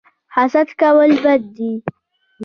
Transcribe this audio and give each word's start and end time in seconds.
حسد 0.35 0.67
کول 0.81 1.11
بد 1.25 1.41
دي 1.55 1.71